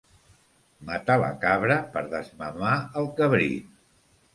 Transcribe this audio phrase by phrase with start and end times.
[0.87, 3.83] Matar la cabra per desmamar el cabrit.